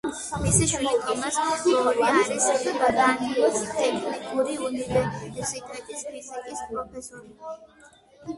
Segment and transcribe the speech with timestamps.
[0.43, 2.47] მისი შვილი, ტომას ბორი არის
[2.95, 7.55] დანიის ტექნიკური უნივერსიტეტის ფიზიკის პროფესორი.